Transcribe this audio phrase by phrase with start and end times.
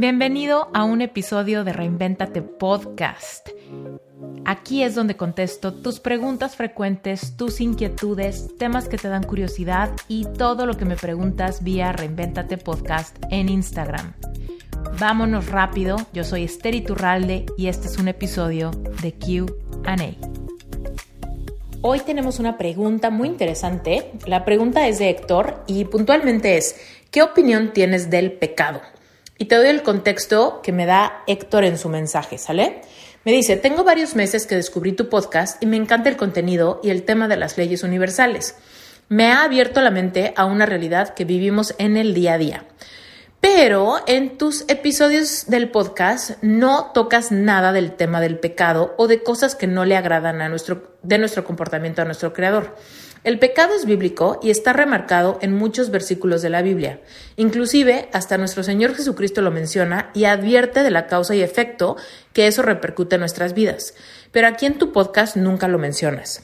[0.00, 3.48] Bienvenido a un episodio de Reinventate Podcast.
[4.44, 10.24] Aquí es donde contesto tus preguntas frecuentes, tus inquietudes, temas que te dan curiosidad y
[10.24, 14.12] todo lo que me preguntas vía Reinventate Podcast en Instagram.
[15.00, 18.70] Vámonos rápido, yo soy Esther Iturralde y este es un episodio
[19.02, 19.96] de QA.
[21.82, 24.12] Hoy tenemos una pregunta muy interesante.
[24.26, 26.76] La pregunta es de Héctor y puntualmente es,
[27.10, 28.80] ¿qué opinión tienes del pecado?
[29.38, 32.82] Y te doy el contexto que me da Héctor en su mensaje, ¿sale?
[33.24, 36.90] Me dice, tengo varios meses que descubrí tu podcast y me encanta el contenido y
[36.90, 38.56] el tema de las leyes universales.
[39.08, 42.64] Me ha abierto la mente a una realidad que vivimos en el día a día.
[43.40, 49.22] Pero en tus episodios del podcast no tocas nada del tema del pecado o de
[49.22, 52.74] cosas que no le agradan a nuestro, de nuestro comportamiento a nuestro creador.
[53.24, 57.00] El pecado es bíblico y está remarcado en muchos versículos de la Biblia.
[57.36, 61.96] Inclusive, hasta nuestro Señor Jesucristo lo menciona y advierte de la causa y efecto
[62.32, 63.94] que eso repercute en nuestras vidas.
[64.30, 66.42] Pero aquí en tu podcast nunca lo mencionas.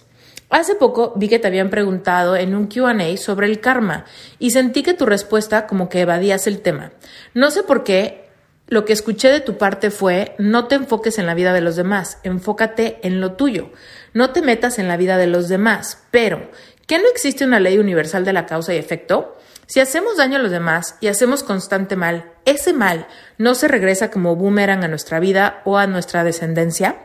[0.51, 4.05] Hace poco vi que te habían preguntado en un QA sobre el karma
[4.39, 6.93] y sentí que tu respuesta como que evadías el tema.
[7.35, 8.24] No sé por qué,
[8.67, 11.77] lo que escuché de tu parte fue no te enfoques en la vida de los
[11.77, 13.71] demás, enfócate en lo tuyo.
[14.13, 16.51] No te metas en la vida de los demás, pero
[16.87, 19.37] ¿qué no existe una ley universal de la causa y efecto?
[19.67, 23.07] Si hacemos daño a los demás y hacemos constante mal, ese mal
[23.39, 26.97] no se regresa como boomerang a nuestra vida o a nuestra descendencia.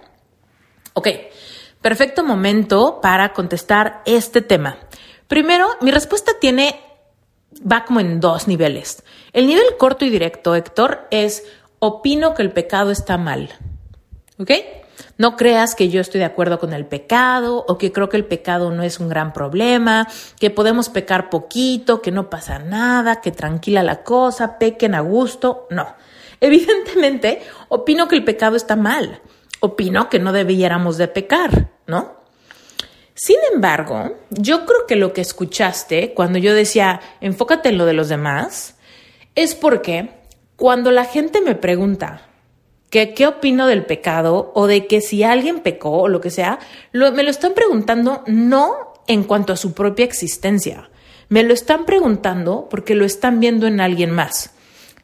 [0.93, 1.07] Ok,
[1.81, 4.77] perfecto momento para contestar este tema.
[5.27, 6.88] Primero, mi respuesta tiene,
[7.59, 9.03] va como en dos niveles.
[9.33, 11.43] El nivel corto y directo, Héctor, es
[11.79, 13.49] opino que el pecado está mal.
[14.37, 14.51] ¿Ok?
[15.17, 18.25] No creas que yo estoy de acuerdo con el pecado o que creo que el
[18.25, 20.07] pecado no es un gran problema,
[20.39, 25.67] que podemos pecar poquito, que no pasa nada, que tranquila la cosa, pequen a gusto.
[25.69, 25.87] No.
[26.41, 29.21] Evidentemente, opino que el pecado está mal.
[29.59, 32.18] Opino que no debiéramos de pecar, ¿no?
[33.21, 37.91] Sin embargo, yo creo que lo que escuchaste cuando yo decía enfócate en lo de
[37.91, 38.77] los demás
[39.35, 40.11] es porque
[40.55, 42.29] cuando la gente me pregunta,
[42.89, 46.59] qué opino del pecado o de que si alguien pecó o lo que sea,
[46.93, 50.89] me lo están preguntando no en cuanto a su propia existencia,
[51.27, 54.51] me lo están preguntando porque lo están viendo en alguien más.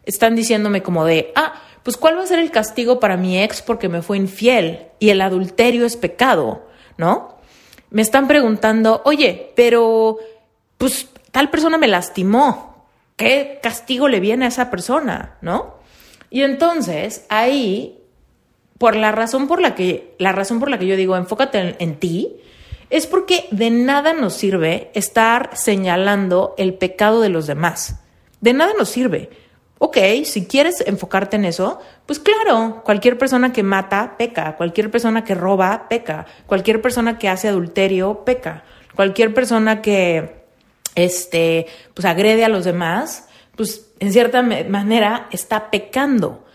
[0.05, 3.61] Están diciéndome como de, ah, pues ¿cuál va a ser el castigo para mi ex
[3.61, 6.65] porque me fue infiel y el adulterio es pecado,
[6.97, 7.34] ¿no?
[7.95, 10.17] Me están preguntando, oye, pero
[10.77, 15.75] pues tal persona me lastimó, ¿qué castigo le viene a esa persona, ¿no?
[16.29, 18.01] Y entonces ahí,
[18.79, 21.95] por la razón por la que, la razón por la que yo digo enfócate en,
[21.95, 22.35] ti,
[22.89, 28.01] es porque de nada nos sirve estar señalando el pecado de los demás.
[28.41, 29.29] De nada nos sirve.
[29.77, 35.25] Ok, si quieres enfocarte en eso, pues claro, cualquier persona que mata, peca, cualquier persona
[35.25, 38.63] que roba, peca, cualquier persona que hace adulterio, peca,
[38.95, 40.45] cualquier persona que,
[40.95, 43.27] este, pues agrede a los demás,
[43.57, 46.45] pues en cierta manera está pecando.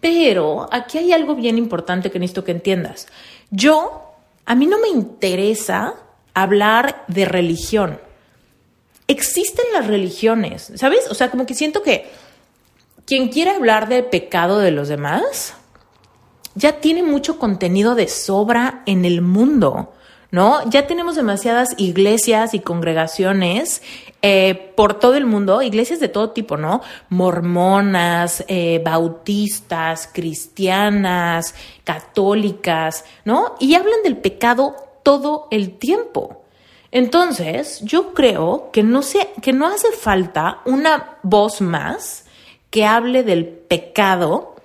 [0.00, 3.06] Pero aquí hay algo bien importante que necesito que entiendas.
[3.50, 4.14] Yo,
[4.44, 5.94] a mí no me interesa
[6.34, 8.00] hablar de religión.
[9.06, 11.08] Existen las religiones, ¿sabes?
[11.08, 12.10] O sea, como que siento que
[13.06, 15.54] quien quiere hablar del pecado de los demás
[16.54, 19.92] ya tiene mucho contenido de sobra en el mundo.
[20.30, 20.68] ¿no?
[20.68, 23.82] Ya tenemos demasiadas iglesias y congregaciones
[24.20, 26.80] eh, por todo el mundo, iglesias de todo tipo, ¿no?
[27.08, 31.54] Mormonas, eh, bautistas, cristianas,
[31.84, 33.54] católicas, ¿no?
[33.60, 36.42] Y hablan del pecado todo el tiempo.
[36.90, 39.02] Entonces, yo creo que no,
[39.40, 42.23] que no hace falta una voz más
[42.74, 44.56] que hable del pecado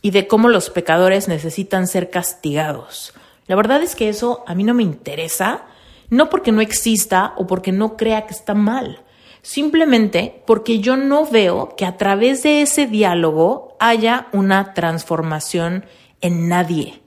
[0.00, 3.14] y de cómo los pecadores necesitan ser castigados.
[3.46, 5.62] La verdad es que eso a mí no me interesa,
[6.10, 9.04] no porque no exista o porque no crea que está mal,
[9.42, 15.86] simplemente porque yo no veo que a través de ese diálogo haya una transformación
[16.20, 17.00] en nadie.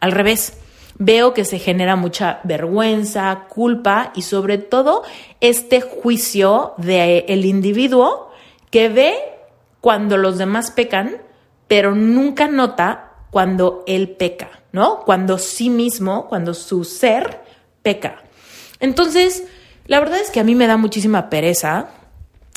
[0.00, 0.56] Al revés,
[0.96, 5.02] veo que se genera mucha vergüenza, culpa y sobre todo
[5.42, 8.30] este juicio del el individuo
[8.70, 9.37] que ve
[9.80, 11.18] cuando los demás pecan,
[11.66, 14.58] pero nunca nota cuando él peca.
[14.72, 15.00] ¿no?
[15.00, 17.40] Cuando sí mismo, cuando su ser
[17.82, 18.22] peca.
[18.80, 19.44] Entonces,
[19.86, 21.88] la verdad es que a mí me da muchísima pereza,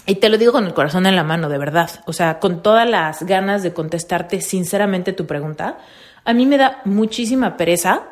[0.06, 2.62] y te lo digo con el corazón en la mano, de verdad, o sea, con
[2.62, 5.78] todas las ganas de contestarte sinceramente tu pregunta,
[6.26, 8.04] a mí me da muchísima pereza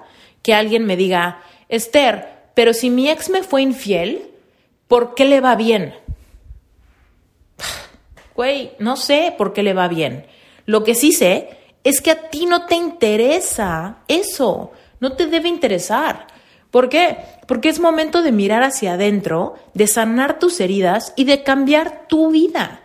[0.42, 4.32] que alguien me diga, Esther, pero si mi ex me fue infiel,
[4.88, 5.94] ¿por qué le va bien?
[8.40, 10.26] Güey, no sé por qué le va bien.
[10.66, 11.50] Lo que sí sé
[11.84, 14.72] es que a ti no te interesa eso,
[15.02, 16.28] no te debe interesar.
[16.72, 17.18] ¿Por qué?
[17.50, 22.32] Porque es momento de mirar hacia adentro, de sanar tus heridas y de cambiar tu
[22.32, 22.80] vida.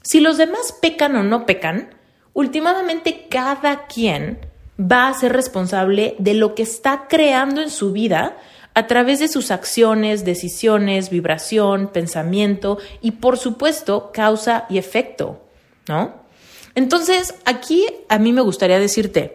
[0.00, 1.90] Si los demás pecan o no pecan,
[2.32, 4.38] últimamente cada quien
[4.80, 8.38] va a ser responsable de lo que está creando en su vida
[8.76, 15.40] a través de sus acciones, decisiones, vibración, pensamiento y por supuesto causa y efecto,
[15.88, 16.26] ¿no?
[16.74, 19.34] Entonces, aquí a mí me gustaría decirte,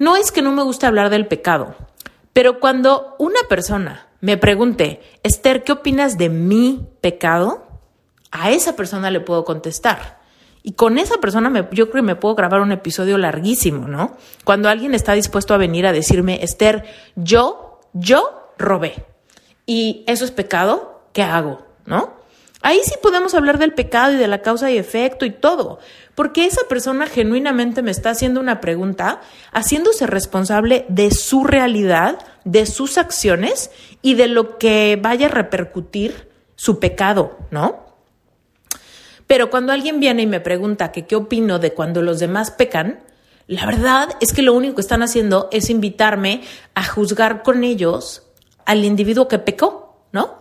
[0.00, 1.76] no es que no me guste hablar del pecado,
[2.32, 7.68] pero cuando una persona me pregunte, Esther, ¿qué opinas de mi pecado?
[8.32, 10.18] A esa persona le puedo contestar.
[10.64, 14.16] Y con esa persona me, yo creo que me puedo grabar un episodio larguísimo, ¿no?
[14.42, 16.84] Cuando alguien está dispuesto a venir a decirme, Esther,
[17.14, 19.04] yo, yo robé.
[19.66, 21.66] Y eso es pecado, ¿qué hago?
[21.86, 22.20] ¿No?
[22.62, 25.78] Ahí sí podemos hablar del pecado y de la causa y efecto y todo,
[26.14, 32.66] porque esa persona genuinamente me está haciendo una pregunta, haciéndose responsable de su realidad, de
[32.66, 33.70] sus acciones
[34.02, 37.86] y de lo que vaya a repercutir su pecado, ¿no?
[39.26, 43.00] Pero cuando alguien viene y me pregunta que qué opino de cuando los demás pecan,
[43.46, 46.42] la verdad es que lo único que están haciendo es invitarme
[46.74, 48.29] a juzgar con ellos
[48.66, 50.40] al individuo que pecó, ¿no?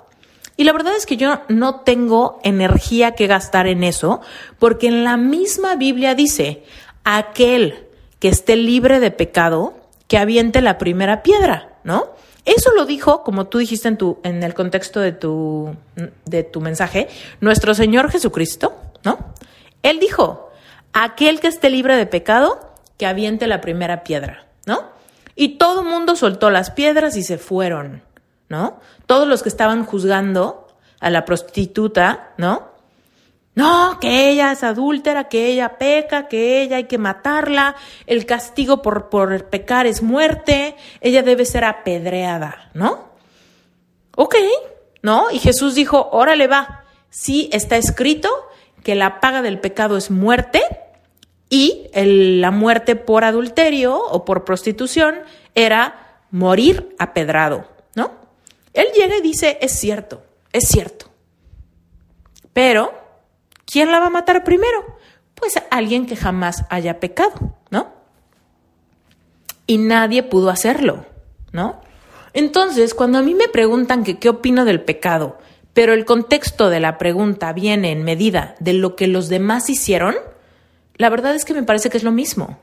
[0.58, 4.20] Y la verdad es que yo no tengo energía que gastar en eso,
[4.60, 6.64] porque en la misma Biblia dice,
[7.06, 7.88] aquel
[8.20, 9.76] que esté libre de pecado,
[10.08, 12.08] que aviente la primera piedra, ¿no?
[12.46, 15.76] Eso lo dijo, como tú dijiste en, tu, en el contexto de tu,
[16.26, 17.08] de tu mensaje,
[17.42, 19.18] nuestro Señor Jesucristo, ¿no?
[19.84, 20.50] Él dijo,
[20.94, 22.60] aquel que esté libre de pecado,
[22.98, 24.84] que aviente la primera piedra, ¿no?
[25.36, 28.02] Y todo el mundo soltó las piedras y se fueron.
[28.50, 28.80] ¿No?
[29.06, 30.68] Todos los que estaban juzgando
[31.00, 32.68] a la prostituta, ¿no?
[33.56, 37.76] No, que ella es adúltera, que ella peca, que ella hay que matarla,
[38.08, 43.10] el castigo por, por pecar es muerte, ella debe ser apedreada, ¿no?
[44.16, 44.36] Ok,
[45.02, 45.32] ¿no?
[45.32, 48.30] Y Jesús dijo, órale va, sí está escrito
[48.84, 50.62] que la paga del pecado es muerte
[51.50, 55.16] y la muerte por adulterio o por prostitución
[55.56, 57.66] era morir apedrado.
[58.80, 60.24] Él llega y dice, es cierto,
[60.54, 61.08] es cierto.
[62.54, 62.94] Pero,
[63.66, 64.86] ¿quién la va a matar primero?
[65.36, 67.92] Pues alguien que jamás haya pecado, ¿no?
[69.68, 71.06] Y nadie pudo hacerlo,
[71.52, 71.82] ¿no?
[72.32, 75.40] Entonces, cuando a mí me preguntan que qué opino del pecado,
[75.74, 80.16] pero el contexto de la pregunta viene en medida de lo que los demás hicieron,
[80.96, 82.60] la verdad es que me parece que es lo mismo.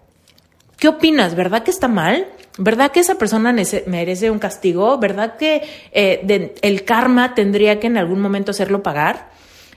[0.78, 1.34] ¿Qué opinas?
[1.34, 2.26] ¿Verdad que está mal?
[2.58, 3.54] ¿Verdad que esa persona
[3.86, 4.98] merece un castigo?
[4.98, 5.62] ¿Verdad que
[5.92, 9.30] eh, el karma tendría que en algún momento hacerlo pagar?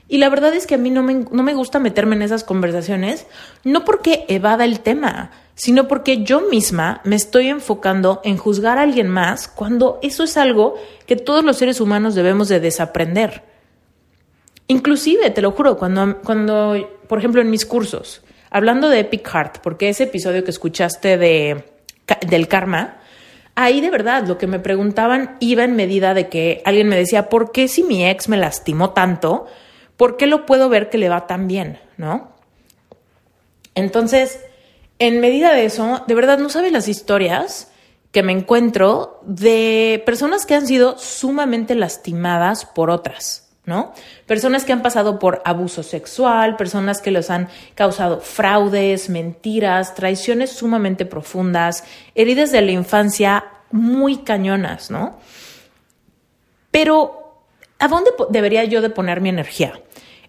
[0.08, 2.42] Y la verdad es que a mí no me, no me gusta meterme en esas
[2.42, 3.26] conversaciones,
[3.62, 8.82] no porque evada el tema, sino porque yo misma me estoy enfocando en juzgar a
[8.82, 10.74] alguien más cuando eso es algo
[11.06, 13.44] que todos los seres humanos debemos de desaprender.
[14.66, 16.76] Inclusive, te lo juro, cuando, cuando
[17.06, 21.64] por ejemplo, en mis cursos, hablando de Epic Heart, porque ese episodio que escuchaste de,
[22.26, 22.98] del karma,
[23.54, 27.28] ahí de verdad lo que me preguntaban iba en medida de que alguien me decía,
[27.28, 29.46] ¿por qué si mi ex me lastimó tanto?
[29.96, 31.78] ¿Por qué lo puedo ver que le va tan bien?
[31.96, 32.32] ¿No?
[33.74, 34.40] Entonces,
[34.98, 37.70] en medida de eso, de verdad no sabes las historias
[38.12, 43.49] que me encuentro de personas que han sido sumamente lastimadas por otras.
[44.26, 50.50] Personas que han pasado por abuso sexual, personas que les han causado fraudes, mentiras, traiciones
[50.50, 51.84] sumamente profundas,
[52.14, 55.18] heridas de la infancia muy cañonas, ¿no?
[56.70, 57.44] Pero,
[57.78, 59.80] ¿a dónde debería yo de poner mi energía?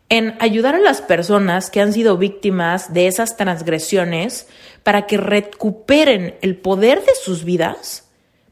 [0.09, 4.47] En ayudar a las personas que han sido víctimas de esas transgresiones
[4.83, 8.10] para que recuperen el poder de sus vidas,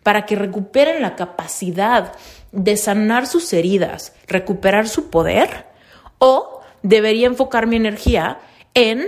[0.10, 2.14] para que recuperen la capacidad
[2.52, 5.68] de sanar sus heridas, recuperar su poder?
[6.18, 8.40] ¿O debería enfocar mi energía
[8.74, 9.06] en,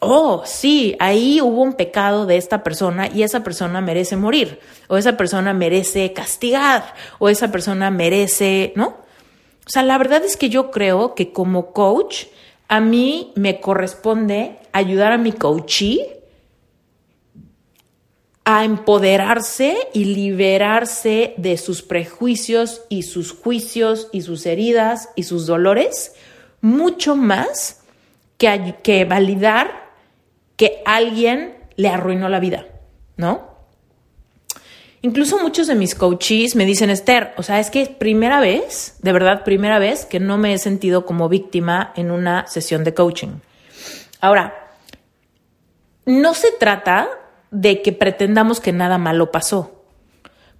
[0.00, 4.98] oh, sí, ahí hubo un pecado de esta persona y esa persona merece morir, o
[4.98, 8.98] esa persona merece castigar, o esa persona merece, ¿no?
[9.66, 12.26] O sea, la verdad es que yo creo que como coach,
[12.68, 16.17] a mí me corresponde ayudar a mi coachee
[18.50, 25.46] a empoderarse y liberarse de sus prejuicios y sus juicios y sus heridas y sus
[25.46, 26.14] dolores,
[26.62, 27.82] mucho más
[28.38, 29.90] que, que validar
[30.56, 32.64] que alguien le arruinó la vida,
[33.18, 33.50] ¿no?
[35.02, 38.96] Incluso muchos de mis coaches me dicen, Esther, o sea, es que es primera vez,
[39.02, 42.94] de verdad, primera vez que no me he sentido como víctima en una sesión de
[42.94, 43.40] coaching.
[44.22, 44.72] Ahora,
[46.06, 47.10] no se trata
[47.50, 49.78] de que pretendamos que nada malo pasó.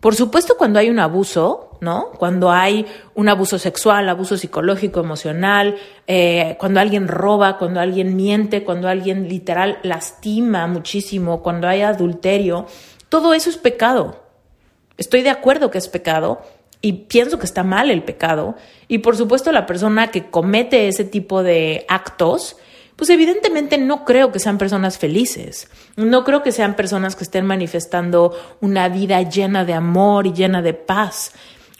[0.00, 2.10] Por supuesto, cuando hay un abuso, ¿no?
[2.18, 5.76] Cuando hay un abuso sexual, abuso psicológico, emocional,
[6.06, 12.66] eh, cuando alguien roba, cuando alguien miente, cuando alguien literal lastima muchísimo, cuando hay adulterio,
[13.08, 14.22] todo eso es pecado.
[14.98, 16.42] Estoy de acuerdo que es pecado
[16.80, 18.54] y pienso que está mal el pecado.
[18.86, 22.56] Y por supuesto, la persona que comete ese tipo de actos,
[22.98, 25.68] pues evidentemente no creo que sean personas felices.
[25.94, 30.62] No creo que sean personas que estén manifestando una vida llena de amor y llena
[30.62, 31.30] de paz.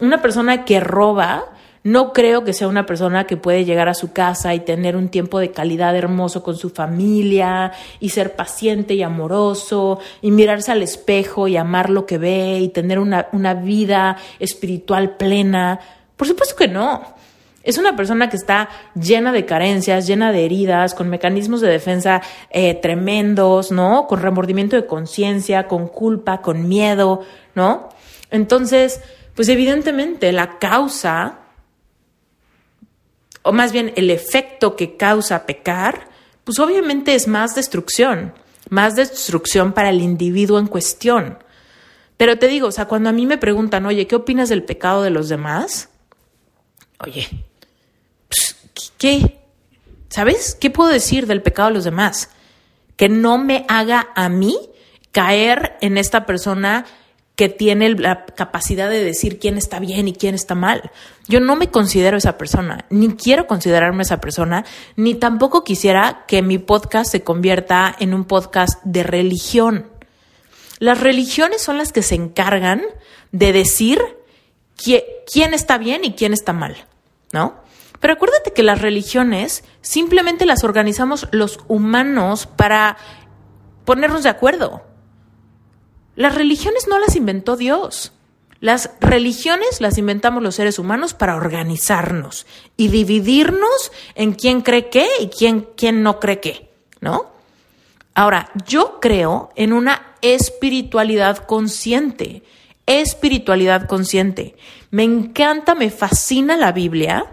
[0.01, 1.47] Una persona que roba,
[1.83, 5.09] no creo que sea una persona que puede llegar a su casa y tener un
[5.09, 10.85] tiempo de calidad hermoso con su familia y ser paciente y amoroso y mirarse al
[10.85, 15.81] espejo y amar lo que ve y tener una, una vida espiritual plena.
[16.17, 17.19] Por supuesto que no.
[17.69, 22.23] Es una persona que está llena de carencias, llena de heridas, con mecanismos de defensa
[22.49, 24.07] eh, tremendos, ¿no?
[24.07, 27.91] Con remordimiento de conciencia, con culpa, con miedo, ¿no?
[28.31, 29.03] Entonces,
[29.35, 31.41] pues evidentemente la causa,
[33.43, 36.09] o más bien el efecto que causa pecar,
[36.45, 38.33] pues obviamente es más destrucción,
[38.71, 41.37] más destrucción para el individuo en cuestión.
[42.17, 45.03] Pero te digo, o sea, cuando a mí me preguntan, oye, ¿qué opinas del pecado
[45.03, 45.91] de los demás?
[47.01, 47.29] Oye,
[48.99, 49.39] ¿qué?
[50.11, 50.57] ¿Sabes?
[50.61, 52.31] ¿Qué puedo decir del pecado de los demás?
[52.97, 54.59] Que no me haga a mí
[55.13, 56.85] caer en esta persona
[57.39, 60.91] que tiene la capacidad de decir quién está bien y quién está mal.
[61.29, 64.65] Yo no me considero esa persona, ni quiero considerarme esa persona,
[64.97, 69.87] ni tampoco quisiera que mi podcast se convierta en un podcast de religión.
[70.81, 72.83] Las religiones son las que se encargan
[73.31, 74.01] de decir
[74.77, 76.77] quién está bien y quién está mal,
[77.33, 77.68] ¿no?
[78.01, 82.97] Pero acuérdate que las religiones simplemente las organizamos los humanos para
[83.85, 84.83] ponernos de acuerdo.
[86.15, 88.13] Las religiones no las inventó Dios.
[88.61, 95.07] Las religiones las inventamos los seres humanos para organizarnos y dividirnos en quién cree qué
[95.21, 97.27] y quién, quién no cree qué, ¿no?
[98.15, 102.43] Ahora, yo creo en una espiritualidad consciente,
[102.87, 104.57] espiritualidad consciente.
[104.91, 107.27] Me encanta, me fascina la Biblia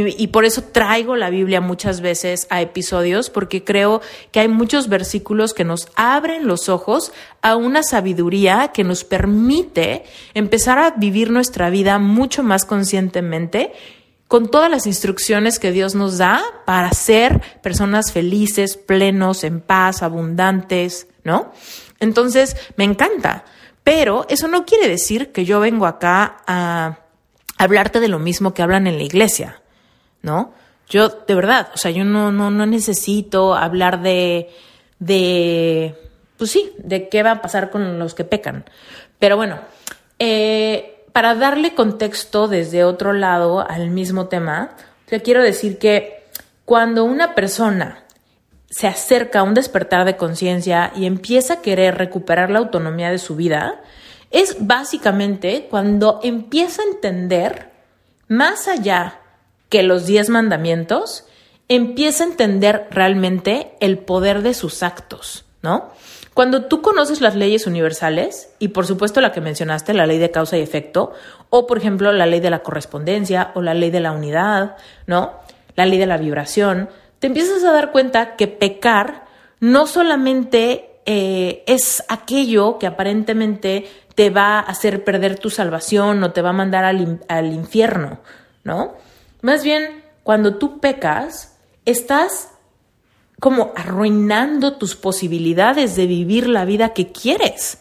[0.00, 4.00] y, por eso traigo la Biblia muchas veces a episodios, porque creo
[4.32, 10.04] que hay muchos versículos que nos abren los ojos a una sabiduría que nos permite
[10.32, 13.72] empezar a vivir nuestra vida mucho más conscientemente
[14.28, 20.02] con todas las instrucciones que Dios nos da para ser personas felices, plenos, en paz,
[20.02, 21.52] abundantes, ¿no?
[22.00, 23.44] Entonces, me encanta.
[23.84, 27.00] Pero eso no quiere decir que yo vengo acá a
[27.58, 29.60] hablarte de lo mismo que hablan en la iglesia.
[30.24, 30.52] ¿No?
[30.88, 34.50] Yo, de verdad, o sea, yo no, no, no necesito hablar de,
[34.98, 35.94] de,
[36.36, 38.64] pues sí, de qué va a pasar con los que pecan.
[39.18, 39.60] Pero bueno,
[40.18, 44.76] eh, para darle contexto desde otro lado al mismo tema,
[45.06, 46.24] te quiero decir que
[46.64, 48.04] cuando una persona
[48.68, 53.18] se acerca a un despertar de conciencia y empieza a querer recuperar la autonomía de
[53.18, 53.80] su vida,
[54.30, 57.70] es básicamente cuando empieza a entender
[58.26, 59.20] más allá
[59.74, 61.24] que los diez mandamientos,
[61.66, 65.90] empieza a entender realmente el poder de sus actos, ¿no?
[66.32, 70.30] Cuando tú conoces las leyes universales, y por supuesto la que mencionaste, la ley de
[70.30, 71.12] causa y efecto,
[71.50, 74.76] o por ejemplo la ley de la correspondencia o la ley de la unidad,
[75.08, 75.32] ¿no?
[75.74, 76.88] La ley de la vibración,
[77.18, 79.24] te empiezas a dar cuenta que pecar
[79.58, 86.30] no solamente eh, es aquello que aparentemente te va a hacer perder tu salvación o
[86.30, 88.20] te va a mandar al, al infierno,
[88.62, 88.94] ¿no?
[89.44, 92.48] Más bien, cuando tú pecas, estás
[93.40, 97.76] como arruinando tus posibilidades de vivir la vida que quieres.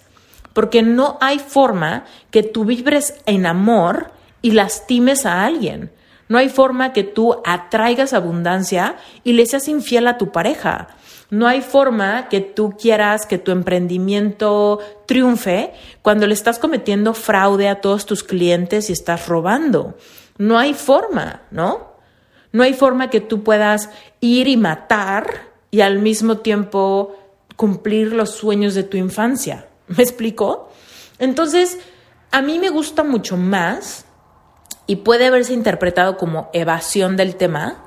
[0.51, 5.93] Porque no hay forma que tú vibres en amor y lastimes a alguien.
[6.27, 10.89] No hay forma que tú atraigas abundancia y le seas infiel a tu pareja.
[11.29, 17.69] No hay forma que tú quieras que tu emprendimiento triunfe cuando le estás cometiendo fraude
[17.69, 19.95] a todos tus clientes y estás robando.
[20.37, 21.93] No hay forma, ¿no?
[22.51, 27.17] No hay forma que tú puedas ir y matar y al mismo tiempo
[27.55, 29.67] cumplir los sueños de tu infancia.
[29.87, 30.71] ¿Me explico?
[31.19, 31.79] Entonces,
[32.31, 34.05] a mí me gusta mucho más
[34.87, 37.83] y puede haberse interpretado como evasión del tema,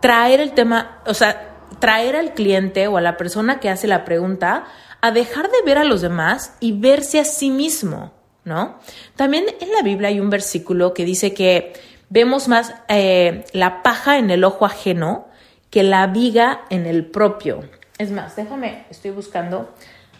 [0.00, 4.04] traer el tema, o sea, traer al cliente o a la persona que hace la
[4.04, 4.64] pregunta
[5.00, 8.12] a dejar de ver a los demás y verse a sí mismo.
[8.44, 8.78] ¿No?
[9.16, 11.72] También en la Biblia hay un versículo que dice que
[12.08, 15.28] vemos más eh, la paja en el ojo ajeno
[15.70, 17.68] que la viga en el propio.
[17.98, 19.74] Es más, déjame, estoy buscando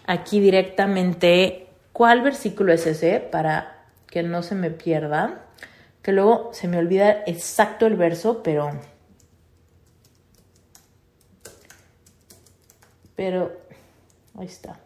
[0.06, 5.46] aquí directamente cuál versículo es ese para que no se me pierda,
[6.02, 8.70] que luego se me olvida exacto el verso, pero...
[13.14, 13.52] Pero...
[14.38, 14.78] Ahí está.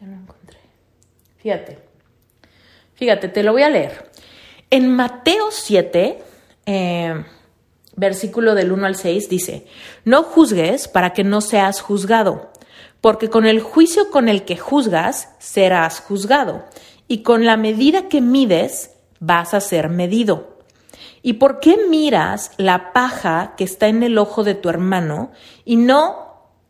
[0.00, 0.58] Ya lo encontré.
[1.38, 1.85] Fíjate.
[2.96, 4.10] Fíjate, te lo voy a leer.
[4.70, 6.18] En Mateo 7,
[6.66, 7.24] eh,
[7.94, 9.66] versículo del 1 al 6, dice,
[10.04, 12.50] no juzgues para que no seas juzgado,
[13.00, 16.64] porque con el juicio con el que juzgas serás juzgado,
[17.06, 20.56] y con la medida que mides vas a ser medido.
[21.22, 25.32] ¿Y por qué miras la paja que está en el ojo de tu hermano
[25.64, 26.24] y no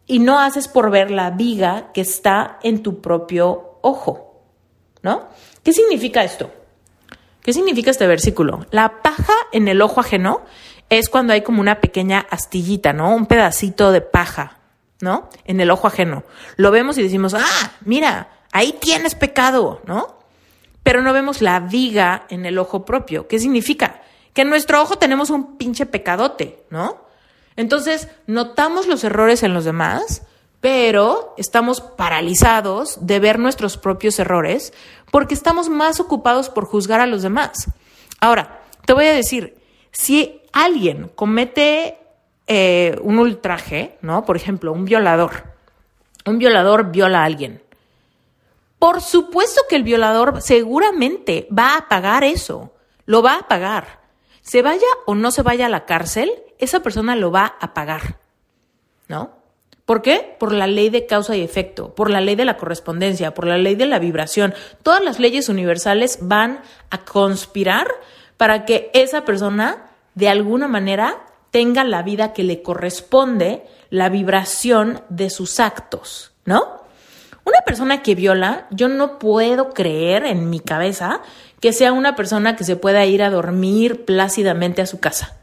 [0.07, 4.43] y no haces por ver la viga que está en tu propio ojo?
[5.03, 5.29] ¿No?
[5.67, 6.53] ¿Qué significa esto?
[7.43, 8.67] ¿Qué significa este versículo?
[8.71, 10.45] La paja en el ojo ajeno
[10.91, 13.13] es cuando hay como una pequeña astillita, ¿no?
[13.13, 14.59] Un pedacito de paja,
[15.01, 15.29] ¿no?
[15.45, 16.23] En el ojo ajeno.
[16.55, 20.21] Lo vemos y decimos, ah, mira, ahí tienes pecado, ¿no?
[20.85, 23.27] Pero no vemos la viga en el ojo propio.
[23.27, 24.03] ¿Qué significa?
[24.35, 27.01] Que en nuestro ojo tenemos un pinche pecadote, ¿no?
[27.57, 30.23] Entonces, notamos los errores en los demás,
[30.67, 34.73] pero estamos paralizados de ver nuestros propios errores
[35.13, 37.71] porque estamos más ocupados por juzgar a los demás.
[38.21, 39.57] Ahora, te voy a decir,
[39.93, 41.99] si alguien comete
[42.49, 44.25] eh, un ultraje, ¿no?
[44.25, 45.55] Por ejemplo, un violador.
[46.25, 47.63] Un violador viola a alguien.
[48.81, 52.73] Por supuesto que el violador seguramente va a pagar eso.
[53.05, 54.01] Lo va a pagar.
[54.43, 58.19] Se vaya o no se vaya a la cárcel, esa persona lo va a pagar.
[59.07, 59.46] ¿No?
[59.87, 60.35] ¿Por qué?
[60.41, 63.57] Por la ley de causa y efecto, por la ley de la correspondencia, por la
[63.57, 64.53] ley de la vibración.
[64.83, 67.87] Todas las leyes universales van a conspirar
[68.37, 75.03] para que esa persona de alguna manera tenga la vida que le corresponde, la vibración
[75.09, 76.83] de sus actos, ¿no?
[77.45, 81.21] Una persona que viola, yo no puedo creer en mi cabeza
[81.61, 85.37] que sea una persona que se pueda ir a dormir plácidamente a su casa.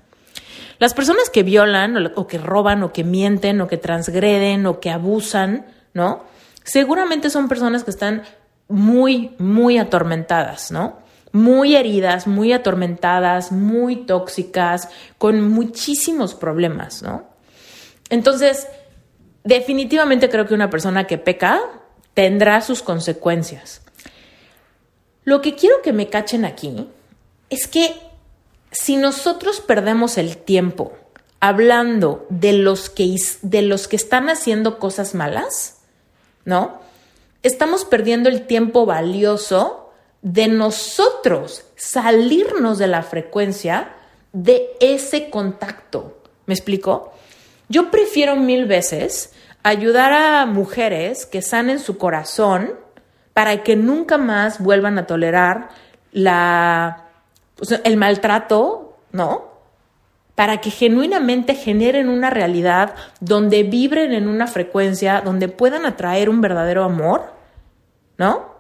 [0.80, 4.90] Las personas que violan o que roban o que mienten o que transgreden o que
[4.90, 6.24] abusan, ¿no?
[6.64, 8.24] Seguramente son personas que están
[8.68, 11.04] muy, muy atormentadas, ¿no?
[11.34, 17.28] muy heridas, muy atormentadas, muy tóxicas, con muchísimos problemas, ¿no?
[18.10, 18.68] Entonces,
[19.44, 21.60] definitivamente creo que una persona que peca
[22.14, 23.82] tendrá sus consecuencias.
[25.24, 26.88] Lo que quiero que me cachen aquí
[27.50, 27.96] es que
[28.74, 30.94] si nosotros perdemos el tiempo
[31.40, 35.78] hablando de los que, de los que están haciendo cosas malas,
[36.44, 36.82] ¿no?
[37.44, 43.94] Estamos perdiendo el tiempo valioso de nosotros salirnos de la frecuencia
[44.32, 46.18] de ese contacto.
[46.46, 47.14] ¿Me explico?
[47.70, 52.74] Yo prefiero mil veces ayudar a mujeres que sanen su corazón
[53.34, 55.70] para que nunca más vuelvan a tolerar
[56.12, 57.03] la,
[57.84, 59.52] el maltrato, ¿no?
[60.36, 66.42] Para que genuinamente generen una realidad donde vibren en una frecuencia, donde puedan atraer un
[66.42, 67.34] verdadero amor,
[68.18, 68.54] ¿no?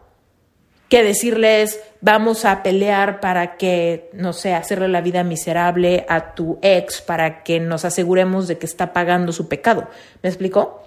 [0.93, 6.59] que decirles vamos a pelear para que, no sé, hacerle la vida miserable a tu
[6.61, 9.87] ex para que nos aseguremos de que está pagando su pecado.
[10.21, 10.83] ¿Me explico?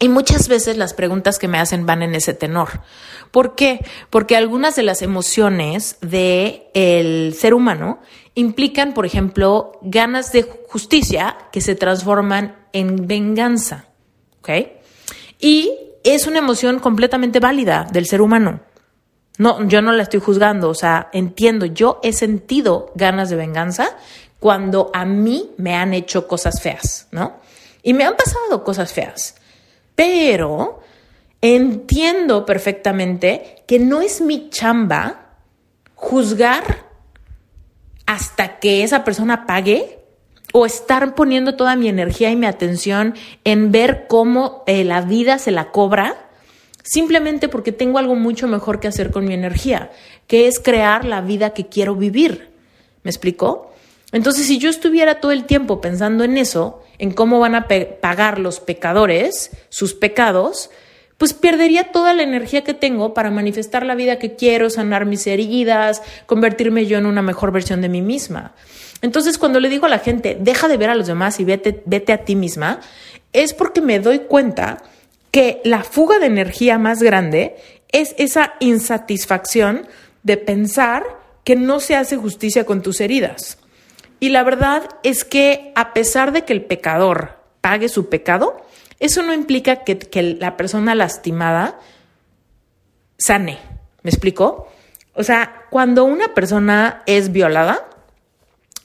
[0.00, 2.80] Y muchas veces las preguntas que me hacen van en ese tenor.
[3.30, 3.84] ¿Por qué?
[4.08, 8.00] Porque algunas de las emociones del ser humano
[8.34, 13.84] implican, por ejemplo, ganas de justicia que se transforman en venganza.
[14.38, 14.48] ¿Ok?
[15.38, 15.70] Y
[16.02, 18.60] es una emoción completamente válida del ser humano.
[19.36, 23.96] No, yo no la estoy juzgando, o sea, entiendo, yo he sentido ganas de venganza
[24.38, 27.36] cuando a mí me han hecho cosas feas, ¿no?
[27.82, 29.36] Y me han pasado cosas feas,
[30.00, 30.80] pero
[31.42, 35.34] entiendo perfectamente que no es mi chamba
[35.94, 36.86] juzgar
[38.06, 39.98] hasta que esa persona pague
[40.54, 45.38] o estar poniendo toda mi energía y mi atención en ver cómo eh, la vida
[45.38, 46.30] se la cobra
[46.82, 49.90] simplemente porque tengo algo mucho mejor que hacer con mi energía,
[50.26, 52.48] que es crear la vida que quiero vivir.
[53.02, 53.70] ¿Me explicó?
[54.12, 57.66] Entonces, si yo estuviera todo el tiempo pensando en eso, en cómo van a
[58.00, 60.70] pagar los pecadores sus pecados,
[61.16, 65.26] pues perdería toda la energía que tengo para manifestar la vida que quiero, sanar mis
[65.26, 68.52] heridas, convertirme yo en una mejor versión de mí misma.
[69.00, 71.82] Entonces, cuando le digo a la gente, deja de ver a los demás y vete,
[71.86, 72.80] vete a ti misma,
[73.32, 74.82] es porque me doy cuenta
[75.30, 77.56] que la fuga de energía más grande
[77.92, 79.86] es esa insatisfacción
[80.22, 81.04] de pensar
[81.44, 83.56] que no se hace justicia con tus heridas.
[84.20, 88.64] Y la verdad es que a pesar de que el pecador pague su pecado,
[88.98, 91.78] eso no implica que, que la persona lastimada
[93.18, 93.58] sane.
[94.02, 94.68] ¿Me explico?
[95.14, 97.86] O sea, cuando una persona es violada,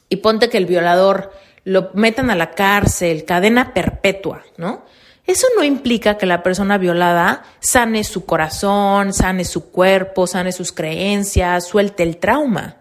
[0.10, 1.32] y ponte que el violador
[1.63, 4.86] lo metan a la cárcel, cadena perpetua, ¿no?
[5.26, 10.71] Eso no implica que la persona violada sane su corazón, sane su cuerpo, sane sus
[10.71, 12.78] creencias, suelte el trauma.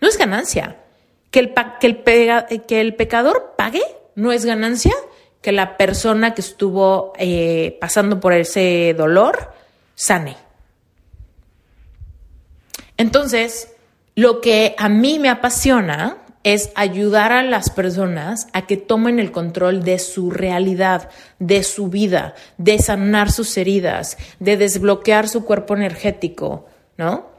[0.00, 0.79] No es ganancia.
[1.30, 1.54] Que el,
[2.66, 3.82] que el, pecador pague
[4.14, 4.94] no es ganancia.
[5.40, 9.52] Que la persona que estuvo eh, pasando por ese dolor
[9.94, 10.36] sane.
[12.96, 13.72] Entonces,
[14.14, 19.30] lo que a mí me apasiona es ayudar a las personas a que tomen el
[19.30, 25.74] control de su realidad, de su vida, de sanar sus heridas, de desbloquear su cuerpo
[25.74, 26.66] energético,
[26.96, 27.29] ¿no?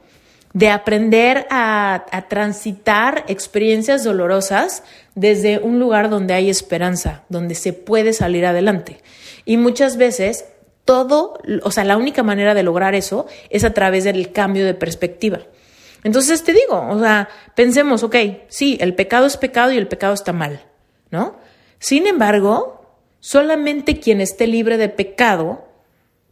[0.52, 4.82] De aprender a, transitar experiencias dolorosas
[5.14, 9.00] desde un lugar donde hay esperanza, donde se puede salir adelante.
[9.44, 10.44] Y muchas veces
[10.84, 14.74] todo, o sea, la única manera de lograr eso es a través del cambio de
[14.74, 15.40] perspectiva.
[16.04, 18.16] Entonces te digo, o sea, pensemos, ok,
[18.48, 20.60] sí, el pecado es pecado y el pecado está mal,
[21.10, 21.36] ¿no?
[21.78, 25.64] Sin embargo, solamente quien esté libre de pecado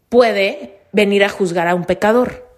[0.09, 2.50] puede venir a juzgar a un pecador.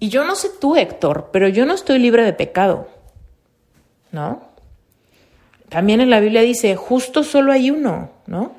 [0.00, 2.88] Y yo no sé tú, Héctor, pero yo no estoy libre de pecado,
[4.10, 4.48] ¿no?
[5.68, 8.54] También en la Biblia dice, justo solo hay uno, ¿no?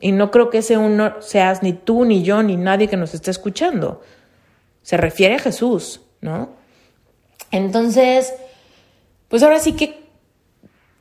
[0.00, 3.14] Y no creo que ese uno seas ni tú, ni yo, ni nadie que nos
[3.14, 4.02] esté escuchando.
[4.82, 6.50] Se refiere a Jesús, ¿no?
[7.50, 8.34] Entonces,
[9.28, 10.02] pues ahora sí que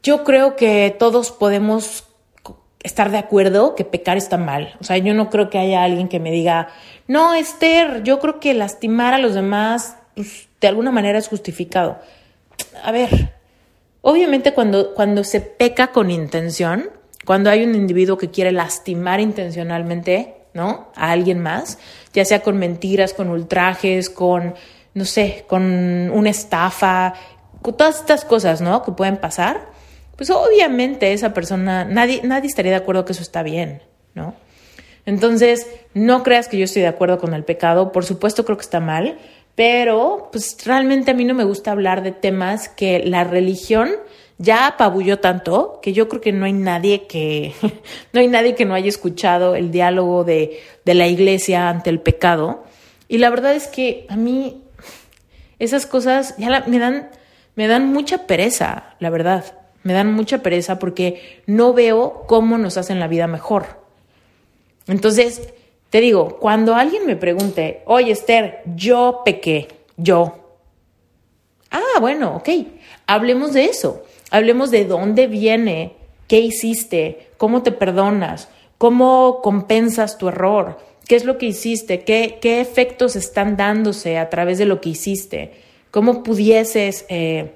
[0.03, 2.08] yo creo que todos podemos
[2.83, 4.75] estar de acuerdo que pecar está mal.
[4.79, 6.69] O sea, yo no creo que haya alguien que me diga,
[7.07, 11.99] no, Esther, yo creo que lastimar a los demás, pues, de alguna manera es justificado.
[12.83, 13.33] A ver,
[14.01, 16.89] obviamente cuando, cuando se peca con intención,
[17.25, 20.91] cuando hay un individuo que quiere lastimar intencionalmente, ¿no?
[20.95, 21.77] A alguien más,
[22.13, 24.55] ya sea con mentiras, con ultrajes, con
[24.93, 25.63] no sé, con
[26.11, 27.13] una estafa,
[27.61, 28.83] con todas estas cosas, ¿no?
[28.83, 29.69] Que pueden pasar,
[30.19, 33.81] pues obviamente esa persona, nadie, nadie estaría de acuerdo que eso está bien,
[34.15, 34.35] ¿no?
[35.05, 38.63] Entonces, no creas que yo estoy de acuerdo con el pecado, por supuesto creo que
[38.63, 39.17] está mal,
[39.55, 43.91] pero pues realmente a mí no me gusta hablar de temas que la religión
[44.37, 47.53] ya apabulló tanto que yo creo que no hay nadie que
[48.11, 52.01] no hay nadie que no haya escuchado el diálogo de, de la iglesia ante el
[52.01, 52.65] pecado.
[53.07, 54.65] Y la verdad es que a mí
[55.59, 57.09] esas cosas ya me, dan,
[57.55, 59.58] me dan mucha pereza, la verdad.
[59.83, 63.81] Me dan mucha pereza porque no veo cómo nos hacen la vida mejor.
[64.87, 65.53] Entonces,
[65.89, 70.35] te digo, cuando alguien me pregunte, oye Esther, yo pequé, yo.
[71.71, 72.49] Ah, bueno, ok,
[73.07, 74.03] hablemos de eso.
[74.31, 75.93] Hablemos de dónde viene,
[76.27, 80.77] qué hiciste, cómo te perdonas, cómo compensas tu error,
[81.09, 82.01] ¿Qué es lo que hiciste?
[82.01, 85.53] ¿Qué, qué efectos están dándose a través de lo que hiciste?
[85.89, 87.53] ¿Cómo pudieses eh,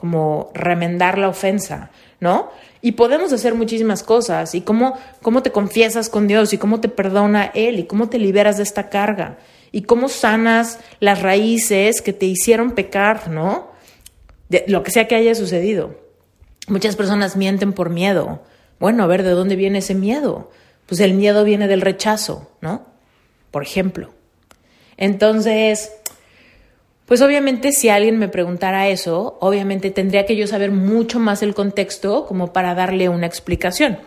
[0.00, 1.90] como remendar la ofensa?
[2.18, 2.50] ¿No?
[2.82, 4.54] Y podemos hacer muchísimas cosas.
[4.54, 6.52] ¿Y cómo, cómo te confiesas con Dios?
[6.52, 7.78] ¿Y cómo te perdona Él?
[7.78, 9.38] ¿Y cómo te liberas de esta carga?
[9.72, 13.28] ¿Y cómo sanas las raíces que te hicieron pecar?
[13.28, 13.70] ¿No?
[14.48, 15.94] De lo que sea que haya sucedido.
[16.66, 18.42] Muchas personas mienten por miedo.
[18.78, 20.50] Bueno, a ver, ¿de dónde viene ese miedo?
[20.86, 22.90] Pues el miedo viene del rechazo, ¿no?
[23.50, 24.10] por ejemplo.
[24.96, 25.92] Entonces,
[27.10, 31.56] pues obviamente si alguien me preguntara eso, obviamente tendría que yo saber mucho más el
[31.56, 33.98] contexto como para darle una explicación.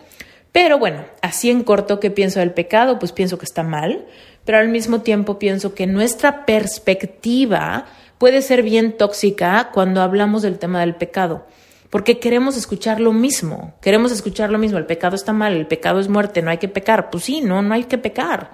[0.52, 2.98] Pero bueno, así en corto, ¿qué pienso del pecado?
[2.98, 4.06] Pues pienso que está mal,
[4.46, 7.84] pero al mismo tiempo pienso que nuestra perspectiva
[8.16, 11.44] puede ser bien tóxica cuando hablamos del tema del pecado,
[11.90, 16.00] porque queremos escuchar lo mismo, queremos escuchar lo mismo, el pecado está mal, el pecado
[16.00, 17.10] es muerte, no hay que pecar.
[17.10, 18.52] Pues sí, no, no hay que pecar.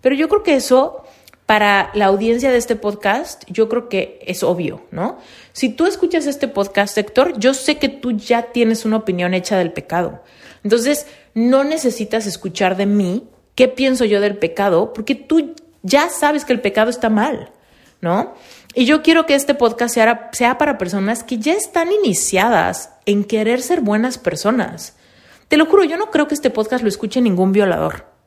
[0.00, 1.02] Pero yo creo que eso,
[1.48, 5.16] para la audiencia de este podcast, yo creo que es obvio, ¿no?
[5.52, 9.56] Si tú escuchas este podcast, Héctor, yo sé que tú ya tienes una opinión hecha
[9.56, 10.22] del pecado.
[10.62, 16.44] Entonces, no necesitas escuchar de mí qué pienso yo del pecado, porque tú ya sabes
[16.44, 17.50] que el pecado está mal,
[18.02, 18.34] ¿no?
[18.74, 23.24] Y yo quiero que este podcast sea, sea para personas que ya están iniciadas en
[23.24, 24.96] querer ser buenas personas.
[25.48, 28.17] Te lo juro, yo no creo que este podcast lo escuche ningún violador.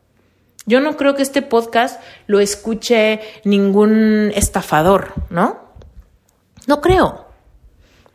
[0.66, 5.60] Yo no creo que este podcast lo escuche ningún estafador, ¿no?
[6.66, 7.26] No creo.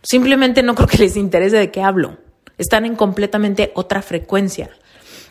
[0.02, 2.18] Simplemente no creo que les interese de qué hablo.
[2.58, 4.70] Están en completamente otra frecuencia.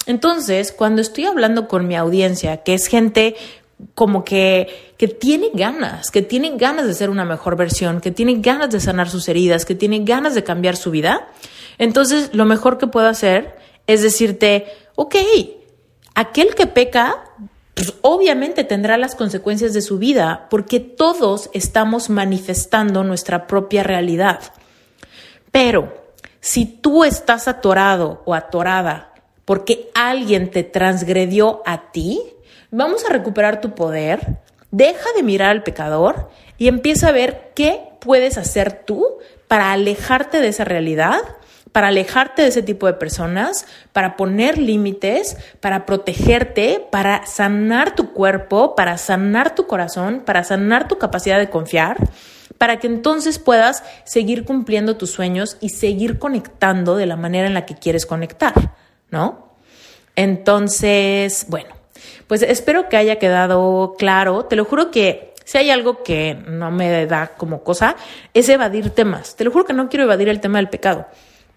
[0.07, 3.35] Entonces, cuando estoy hablando con mi audiencia, que es gente
[3.95, 8.37] como que, que tiene ganas, que tiene ganas de ser una mejor versión, que tiene
[8.41, 11.29] ganas de sanar sus heridas, que tiene ganas de cambiar su vida,
[11.79, 15.17] entonces lo mejor que puedo hacer es decirte, ok,
[16.17, 17.25] aquel que peca,
[17.75, 24.41] pues obviamente tendrá las consecuencias de su vida, porque todos estamos manifestando nuestra propia realidad.
[25.53, 25.93] Pero
[26.41, 29.13] si tú estás atorado o atorada
[29.45, 32.21] porque alguien te transgredió a ti,
[32.71, 34.39] vamos a recuperar tu poder,
[34.71, 39.05] deja de mirar al pecador y empieza a ver qué puedes hacer tú
[39.49, 41.21] para alejarte de esa realidad,
[41.77, 48.15] para alejarte de ese tipo de personas, para poner límites, para protegerte, para sanar tu
[48.15, 51.99] cuerpo, para sanar tu corazón, para sanar tu capacidad de confiar,
[52.57, 57.53] para que entonces puedas seguir cumpliendo tus sueños y seguir conectando de la manera en
[57.53, 58.55] la que quieres conectar,
[59.11, 59.53] ¿no?
[60.15, 61.75] Entonces, bueno,
[62.27, 64.47] pues espero que haya quedado claro.
[64.47, 67.97] Te lo juro que si hay algo que no me da como cosa,
[68.33, 69.37] es evadir temas.
[69.37, 71.07] Te lo juro que no quiero evadir el tema del pecado.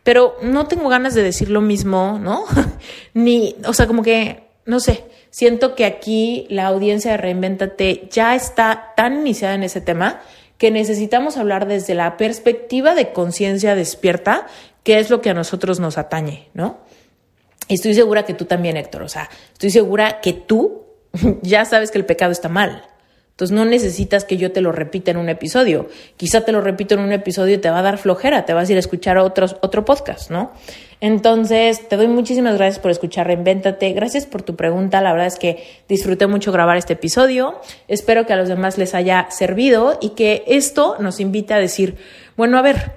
[0.09, 2.45] Pero no tengo ganas de decir lo mismo, ¿no?
[3.13, 8.33] Ni, o sea, como que, no sé, siento que aquí la audiencia de Reinventate ya
[8.33, 10.19] está tan iniciada en ese tema
[10.57, 14.47] que necesitamos hablar desde la perspectiva de conciencia despierta,
[14.81, 16.79] que es lo que a nosotros nos atañe, ¿no?
[17.67, 20.85] Estoy segura que tú también, Héctor, o sea, estoy segura que tú
[21.43, 22.83] ya sabes que el pecado está mal.
[23.39, 25.87] Entonces no necesitas que yo te lo repita en un episodio.
[26.17, 28.67] Quizá te lo repito en un episodio y te va a dar flojera, te vas
[28.67, 30.51] a ir a escuchar otros, otro podcast, ¿no?
[30.99, 33.93] Entonces, te doy muchísimas gracias por escuchar Reinvéntate.
[33.93, 34.99] Gracias por tu pregunta.
[34.99, 37.61] La verdad es que disfruté mucho grabar este episodio.
[37.87, 41.95] Espero que a los demás les haya servido y que esto nos invite a decir,
[42.35, 42.91] bueno, a ver,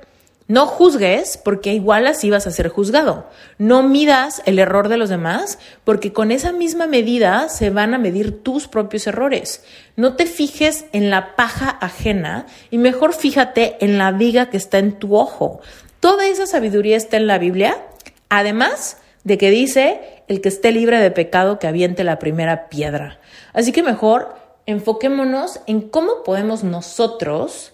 [0.49, 3.29] no juzgues porque igual así vas a ser juzgado.
[3.59, 7.99] No midas el error de los demás porque con esa misma medida se van a
[7.99, 9.65] medir tus propios errores.
[9.97, 14.79] No te fijes en la paja ajena y mejor fíjate en la viga que está
[14.79, 15.61] en tu ojo.
[16.01, 17.77] Toda esa sabiduría está en la Biblia,
[18.29, 23.21] además de que dice el que esté libre de pecado que aviente la primera piedra.
[23.53, 24.35] Así que mejor
[24.67, 27.72] enfoquémonos en cómo podemos nosotros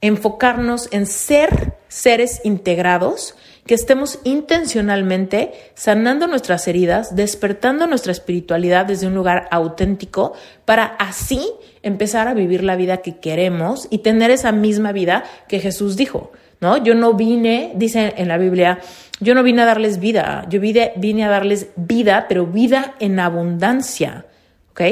[0.00, 3.34] enfocarnos en ser seres integrados,
[3.66, 10.32] que estemos intencionalmente sanando nuestras heridas, despertando nuestra espiritualidad desde un lugar auténtico,
[10.64, 11.40] para así
[11.82, 16.32] empezar a vivir la vida que queremos y tener esa misma vida que Jesús dijo.
[16.60, 16.76] ¿No?
[16.76, 18.80] Yo no vine, dice en la Biblia,
[19.18, 24.26] yo no vine a darles vida, yo vine, a darles vida, pero vida en abundancia.
[24.72, 24.82] ¿Ok?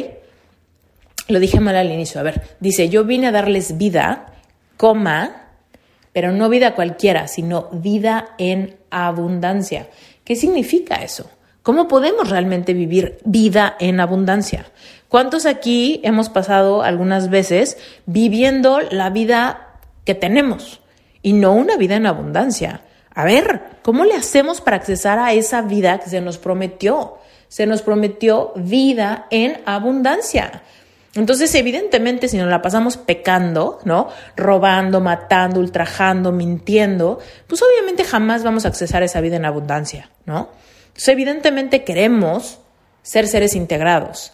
[1.28, 2.20] Lo dije mal al inicio.
[2.20, 4.32] A ver, dice, yo vine a darles vida,
[4.78, 5.42] coma,
[6.14, 9.90] pero no vida cualquiera, sino vida en abundancia.
[10.24, 11.30] ¿Qué significa eso?
[11.62, 14.70] ¿Cómo podemos realmente vivir vida en abundancia?
[15.08, 20.80] ¿Cuántos aquí hemos pasado algunas veces viviendo la vida que tenemos
[21.20, 22.80] y no una vida en abundancia?
[23.14, 27.18] A ver, ¿cómo le hacemos para accesar a esa vida que se nos prometió?
[27.48, 30.62] Se nos prometió vida en abundancia.
[31.18, 34.08] Entonces, evidentemente, si nos la pasamos pecando, ¿no?
[34.36, 40.10] Robando, matando, ultrajando, mintiendo, pues obviamente jamás vamos a accesar a esa vida en abundancia,
[40.26, 40.48] ¿no?
[40.86, 42.60] Entonces, evidentemente queremos
[43.02, 44.32] ser seres integrados.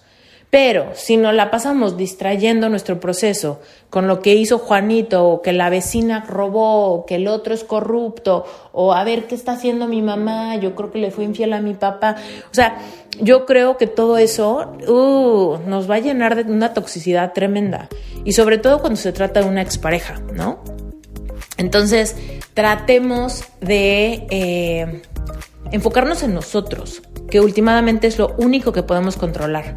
[0.55, 5.53] Pero si nos la pasamos distrayendo nuestro proceso con lo que hizo Juanito, o que
[5.53, 9.89] la vecina robó, o que el otro es corrupto, o a ver qué está haciendo
[9.89, 12.15] mi mamá, yo creo que le fue infiel a mi papá.
[12.53, 12.79] O sea,
[13.21, 17.89] yo creo que todo eso uh, nos va a llenar de una toxicidad tremenda.
[18.25, 20.63] Y sobre todo cuando se trata de una expareja, ¿no?
[21.57, 22.15] Entonces,
[22.55, 25.03] tratemos de eh,
[25.73, 29.75] enfocarnos en nosotros, que últimamente es lo único que podemos controlar.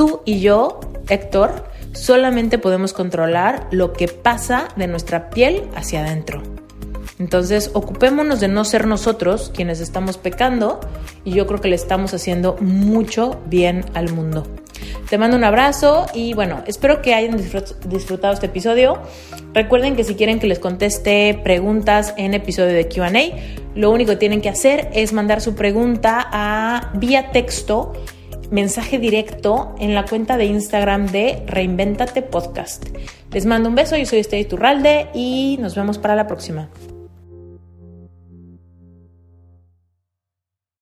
[0.00, 6.42] Tú y yo, Héctor, solamente podemos controlar lo que pasa de nuestra piel hacia adentro.
[7.18, 10.80] Entonces, ocupémonos de no ser nosotros quienes estamos pecando
[11.22, 14.46] y yo creo que le estamos haciendo mucho bien al mundo.
[15.10, 19.02] Te mando un abrazo y bueno, espero que hayan disfrutado este episodio.
[19.52, 23.10] Recuerden que si quieren que les conteste preguntas en episodio de QA,
[23.74, 27.92] lo único que tienen que hacer es mandar su pregunta a vía texto
[28.50, 32.86] mensaje directo en la cuenta de Instagram de Reinventate Podcast.
[33.32, 36.68] Les mando un beso, yo soy Esther Turralde y nos vemos para la próxima.